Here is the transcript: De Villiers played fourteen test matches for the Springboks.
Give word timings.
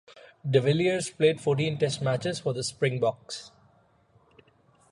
De 0.43 0.59
Villiers 0.59 1.11
played 1.11 1.39
fourteen 1.39 1.77
test 1.77 2.01
matches 2.01 2.39
for 2.39 2.53
the 2.55 2.63
Springboks. 2.63 3.51